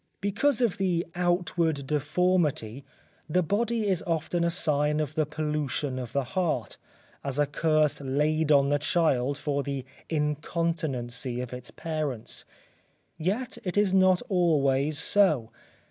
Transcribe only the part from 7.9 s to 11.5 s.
laid on the child for the incontinency